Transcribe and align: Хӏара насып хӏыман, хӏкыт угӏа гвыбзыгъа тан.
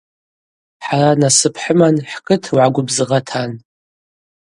Хӏара 0.85 1.11
насып 1.19 1.55
хӏыман, 1.61 1.95
хӏкыт 2.11 2.43
угӏа 2.53 2.67
гвыбзыгъа 2.73 3.19
тан. 3.27 3.51